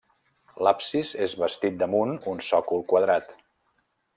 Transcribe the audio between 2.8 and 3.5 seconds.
quadrat.